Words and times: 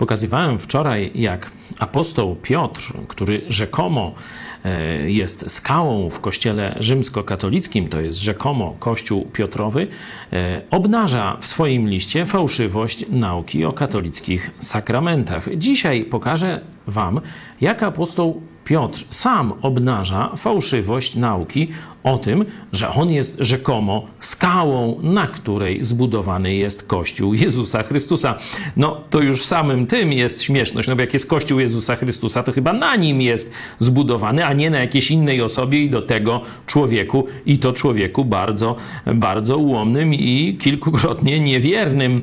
Pokazywałem 0.00 0.58
wczoraj, 0.58 1.10
jak 1.14 1.50
apostoł 1.78 2.36
Piotr, 2.42 2.92
który 3.08 3.42
rzekomo 3.48 4.14
e, 4.64 5.10
jest 5.10 5.50
skałą 5.50 6.10
w 6.10 6.20
kościele 6.20 6.76
rzymskokatolickim, 6.80 7.88
to 7.88 8.00
jest 8.00 8.18
rzekomo 8.18 8.76
kościół 8.78 9.30
Piotrowy, 9.32 9.86
e, 10.32 10.62
obnaża 10.70 11.36
w 11.40 11.46
swoim 11.46 11.88
liście 11.88 12.26
fałszywość 12.26 13.04
nauki 13.10 13.64
o 13.64 13.72
katolickich 13.72 14.50
sakramentach. 14.58 15.48
Dzisiaj 15.56 16.04
pokażę 16.04 16.60
Wam, 16.90 17.20
jak 17.60 17.82
apostoł 17.82 18.42
Piotr 18.64 19.04
sam 19.10 19.52
obnaża 19.62 20.30
fałszywość 20.36 21.14
nauki 21.14 21.68
o 22.02 22.18
tym, 22.18 22.44
że 22.72 22.90
on 22.90 23.10
jest 23.10 23.36
rzekomo 23.38 24.06
skałą, 24.20 25.00
na 25.02 25.26
której 25.26 25.82
zbudowany 25.82 26.54
jest 26.54 26.86
Kościół 26.86 27.34
Jezusa 27.34 27.82
Chrystusa. 27.82 28.34
No 28.76 29.00
to 29.10 29.20
już 29.22 29.40
w 29.40 29.46
samym 29.46 29.86
tym 29.86 30.12
jest 30.12 30.42
śmieszność, 30.42 30.88
no 30.88 30.96
bo 30.96 31.00
jak 31.00 31.14
jest 31.14 31.26
Kościół 31.26 31.60
Jezusa 31.60 31.96
Chrystusa, 31.96 32.42
to 32.42 32.52
chyba 32.52 32.72
na 32.72 32.96
nim 32.96 33.20
jest 33.20 33.52
zbudowany, 33.78 34.46
a 34.46 34.52
nie 34.52 34.70
na 34.70 34.78
jakiejś 34.78 35.10
innej 35.10 35.42
osobie 35.42 35.84
i 35.84 35.90
do 35.90 36.02
tego 36.02 36.40
człowieku, 36.66 37.26
i 37.46 37.58
to 37.58 37.72
człowieku 37.72 38.24
bardzo, 38.24 38.76
bardzo 39.14 39.58
ułomnym 39.58 40.14
i 40.14 40.58
kilkukrotnie 40.60 41.40
niewiernym. 41.40 42.22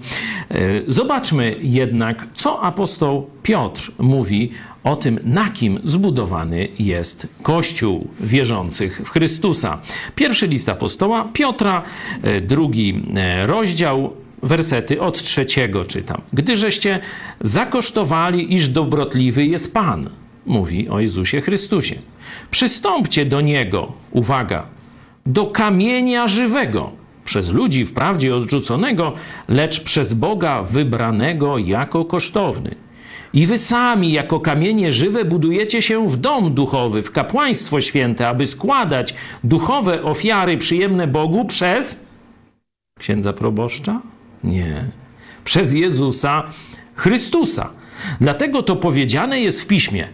E, 0.52 0.58
zobaczmy 0.88 1.56
jednak, 1.62 2.28
co 2.34 2.62
apostoł 2.62 3.30
Piotr 3.44 3.92
mówi 4.00 4.52
o 4.84 4.96
tym, 4.96 5.20
na 5.24 5.50
kim 5.50 5.80
zbudowany 5.84 6.68
jest 6.80 7.28
Kościół 7.42 8.08
wierzących 8.20 9.02
w 9.06 9.10
Chrystusa. 9.10 9.80
Pierwszy 10.16 10.48
list 10.48 10.70
apostoła 10.70 11.30
Piotra, 11.34 11.84
e, 12.24 12.42
drugi 12.42 13.04
e, 13.16 13.48
rozdział, 13.48 14.14
wersety 14.44 15.02
od 15.02 15.24
trzeciego 15.24 15.86
czytam. 15.86 16.22
Gdyżeście 16.34 17.00
zakosztowali, 17.42 18.54
iż 18.54 18.70
dobrotliwy 18.70 19.46
jest 19.46 19.74
Pan, 19.74 20.10
mówi 20.46 20.90
o 20.90 21.00
Jezusie 21.00 21.42
Chrystusie. 21.42 21.96
Przystąpcie 22.52 23.26
do 23.26 23.42
Niego, 23.42 23.94
uwaga, 24.12 24.66
do 25.26 25.46
kamienia 25.46 26.28
żywego, 26.28 26.92
przez 27.26 27.54
ludzi 27.54 27.86
wprawdzie 27.86 28.36
odrzuconego, 28.36 29.14
lecz 29.48 29.84
przez 29.84 30.14
Boga 30.14 30.64
wybranego 30.64 31.58
jako 31.58 32.06
kosztowny– 32.06 32.76
i 33.38 33.46
wy 33.46 33.58
sami, 33.58 34.12
jako 34.12 34.40
kamienie 34.40 34.92
żywe, 34.92 35.26
budujecie 35.26 35.82
się 35.82 36.08
w 36.10 36.18
dom 36.18 36.54
duchowy, 36.54 37.02
w 37.02 37.12
kapłaństwo 37.12 37.82
święte, 37.82 38.28
aby 38.28 38.46
składać 38.46 39.14
duchowe 39.44 40.04
ofiary 40.04 40.58
przyjemne 40.58 41.08
Bogu 41.08 41.46
przez 41.46 42.06
księdza 43.00 43.34
proboszcza? 43.34 44.02
Nie. 44.44 44.92
Przez 45.44 45.74
Jezusa 45.74 46.44
Chrystusa. 46.96 47.70
Dlatego 48.22 48.64
to 48.64 48.76
powiedziane 48.76 49.40
jest 49.40 49.62
w 49.62 49.68
piśmie. 49.68 50.08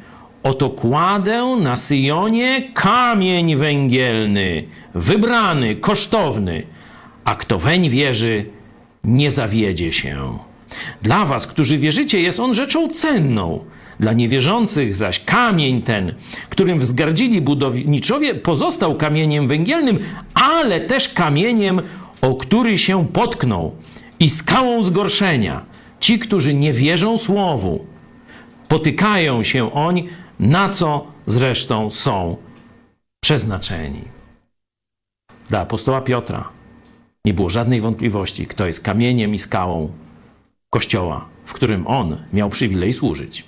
Oto 0.44 0.70
kładę 0.70 1.58
na 1.62 1.76
Syjonie 1.76 2.72
kamień 2.74 3.56
węgielny, 3.56 4.64
wybrany, 4.96 5.76
kosztowny, 5.76 6.64
a 7.26 7.36
kto 7.36 7.60
weń 7.60 7.90
wierzy, 7.90 8.46
nie 9.04 9.32
zawiedzie 9.32 9.94
się. 9.94 10.40
Dla 11.04 11.26
was, 11.26 11.48
którzy 11.48 11.78
wierzycie, 11.78 12.22
jest 12.22 12.40
on 12.40 12.54
rzeczą 12.54 12.90
cenną. 12.90 13.66
Dla 14.00 14.14
niewierzących 14.14 14.96
zaś 14.96 15.20
kamień 15.20 15.82
ten, 15.82 16.14
którym 16.50 16.80
wzgardzili 16.80 17.42
budowniczowie, 17.42 18.36
pozostał 18.36 18.98
kamieniem 18.98 19.48
węgielnym, 19.48 20.00
ale 20.34 20.82
też 20.82 21.10
kamieniem, 21.10 21.82
o 22.22 22.36
który 22.36 22.78
się 22.78 23.08
potknął 23.08 23.76
i 24.20 24.30
skałą 24.30 24.82
zgorszenia. 24.82 25.66
Ci, 26.00 26.20
którzy 26.20 26.54
nie 26.54 26.74
wierzą 26.74 27.18
słowu, 27.18 27.86
potykają 28.68 29.44
się 29.44 29.74
oni, 29.74 30.08
na 30.40 30.70
co 30.70 31.08
zresztą 31.28 31.90
są 31.90 32.38
przeznaczeni. 33.24 34.02
Dla 35.50 35.60
apostoła 35.60 36.02
Piotra 36.02 36.50
nie 37.26 37.34
było 37.34 37.50
żadnej 37.50 37.82
wątpliwości, 37.82 38.48
kto 38.48 38.68
jest 38.68 38.84
kamieniem 38.84 39.34
i 39.34 39.40
skałą 39.40 39.92
Kościoła, 40.74 41.26
w 41.46 41.54
którym 41.54 41.88
on 41.88 42.18
miał 42.34 42.50
przywilej 42.50 42.94
służyć. 42.94 43.46